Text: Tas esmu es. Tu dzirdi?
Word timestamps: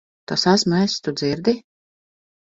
Tas 0.29 0.45
esmu 0.51 0.77
es. 0.77 0.95
Tu 1.07 1.13
dzirdi? 1.21 1.53